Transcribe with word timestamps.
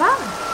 ça 0.00 0.49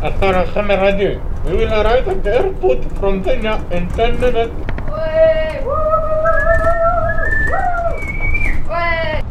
Summer 0.00 0.76
Radio, 0.78 1.20
we 1.44 1.56
will 1.56 1.72
arrive 1.72 2.06
at 2.06 2.22
the 2.22 2.32
airport 2.32 2.84
from 3.00 3.22
Kenya 3.24 3.58
in 3.72 3.88
10 3.88 4.20
minutes. 4.20 4.52
Ouais 4.86 5.64
Ouais 8.68 9.22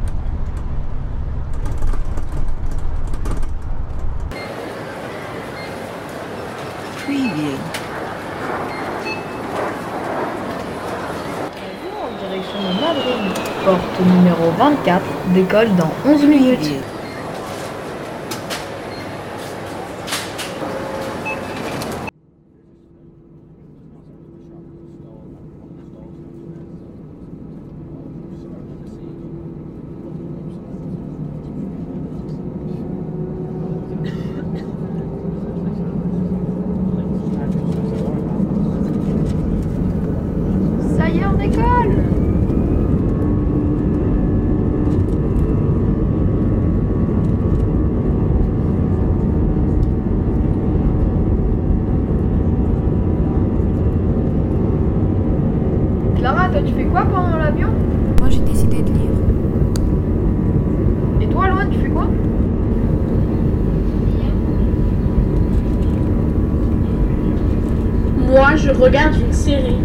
Preview. 7.06 7.56
En 12.04 12.12
direction 12.20 12.60
de 12.60 12.82
Madrid. 12.82 13.34
Porte 13.64 14.00
numéro 14.06 14.52
24, 14.58 15.02
décolle 15.34 15.76
dans 15.78 15.92
11 16.06 16.26
minutes. 16.26 16.97
Je 68.58 68.72
regarde 68.72 69.16
une 69.16 69.34
série. 69.34 69.78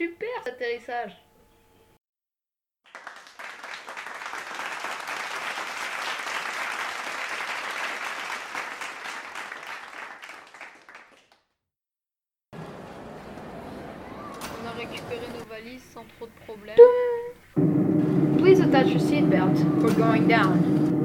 Super 0.00 0.28
cet 0.44 0.54
atterrissage 0.54 1.14
On 14.54 14.66
a 14.66 14.70
récupéré 14.70 15.26
nos 15.38 15.44
valises 15.44 15.82
sans 15.92 16.06
trop 16.16 16.24
de 16.24 16.32
problèmes. 16.46 16.78
Please 18.38 18.62
attach 18.62 18.86
your 18.86 19.00
seatbelt. 19.00 19.58
We're 19.82 19.92
going 19.92 20.26
down. 20.26 20.99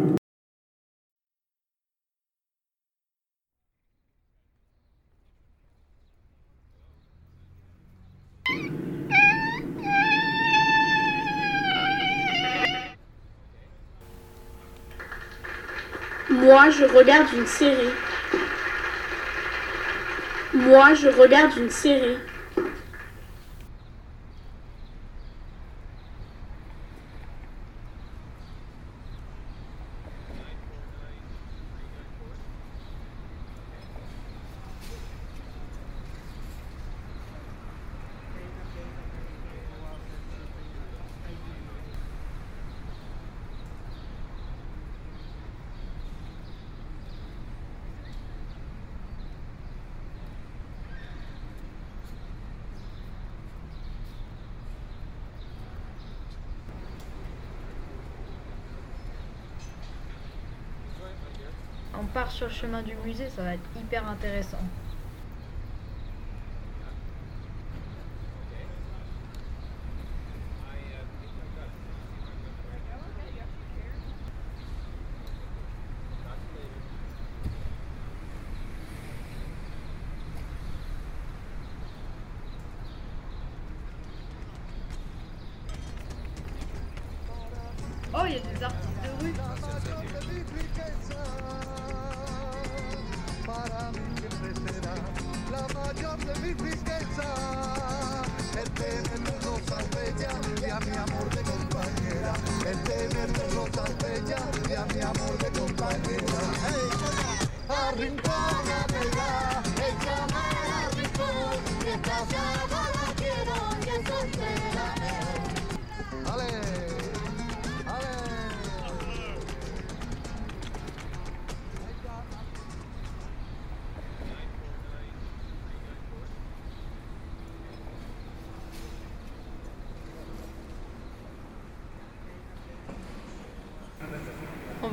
Moi, 16.46 16.70
je 16.70 16.86
regarde 16.86 17.26
une 17.36 17.48
série. 17.48 17.90
Moi, 20.54 20.94
je 20.94 21.08
regarde 21.08 21.58
une 21.58 21.72
série. 21.72 22.20
Part 62.16 62.32
sur 62.32 62.48
le 62.48 62.54
chemin 62.54 62.82
du 62.82 62.96
musée, 63.06 63.28
ça 63.30 63.44
va 63.44 63.56
être 63.56 63.70
hyper 63.78 64.08
intéressant. 64.08 64.58
Oh, 88.14 88.20
il 88.26 88.36
y 88.36 88.38
a 88.38 88.40
des 88.40 88.64
artistes 88.64 89.04
de 89.04 89.26
rue. 89.26 89.34
para 93.56 93.92
mí 93.92 94.00
siempre 94.20 94.52
será 94.66 94.96
la 95.52 95.64
mayor 95.74 96.18
de 96.26 96.36
mi 96.42 96.54
tristeza. 96.56 97.28
El 98.62 98.70
tenerte 98.72 99.32
rosas 99.46 99.86
bella 99.96 100.32
y 100.62 100.70
a 100.70 100.80
mi 100.80 100.98
amor 100.98 101.30
de 101.36 101.42
compañera. 101.42 102.34
El 102.70 102.78
tenerte 102.84 103.44
rosas 103.56 103.92
bella 104.04 104.40
y 104.70 104.74
a 104.74 104.86
mi 104.94 105.02
amor 105.02 105.38
de 105.38 105.60
compañera. 105.60 106.40
Hey. 106.68 106.86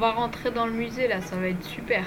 Va 0.02 0.10
rentrer 0.10 0.50
dans 0.50 0.66
le 0.66 0.72
musée 0.72 1.06
là, 1.06 1.20
ça 1.20 1.36
va 1.36 1.46
être 1.46 1.62
super. 1.62 2.04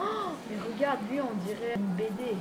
Oh, 0.00 0.30
mais 0.48 0.56
regarde, 0.78 1.00
lui, 1.10 1.20
on 1.20 1.34
dirait 1.44 1.74
une 1.76 1.96
BD. 1.96 2.36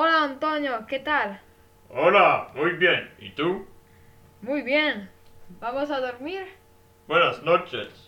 Hola 0.00 0.22
Antonio, 0.22 0.86
¿qué 0.86 1.00
tal? 1.00 1.40
Hola, 1.90 2.52
muy 2.54 2.70
bien. 2.74 3.12
¿Y 3.18 3.30
tú? 3.30 3.66
Muy 4.42 4.62
bien. 4.62 5.10
¿Vamos 5.58 5.90
a 5.90 5.98
dormir? 5.98 6.46
Buenas 7.08 7.42
noches. 7.42 8.07